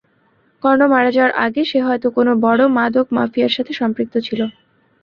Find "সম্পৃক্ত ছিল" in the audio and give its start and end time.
3.79-4.41